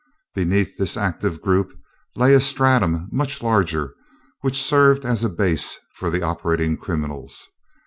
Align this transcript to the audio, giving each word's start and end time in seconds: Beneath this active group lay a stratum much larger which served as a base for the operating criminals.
Beneath 0.33 0.77
this 0.79 0.97
active 0.97 1.43
group 1.43 1.75
lay 2.15 2.33
a 2.33 2.39
stratum 2.39 3.07
much 3.11 3.43
larger 3.43 3.93
which 4.39 4.59
served 4.63 5.05
as 5.05 5.23
a 5.23 5.29
base 5.29 5.77
for 5.93 6.09
the 6.09 6.23
operating 6.23 6.75
criminals. 6.75 7.47